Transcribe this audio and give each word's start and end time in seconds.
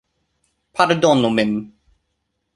Pardonu 0.73 1.29
min... 1.35 1.51